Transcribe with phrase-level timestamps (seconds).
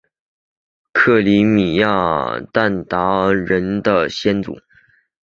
[0.93, 4.57] 克里米亚鞑靼人的先祖？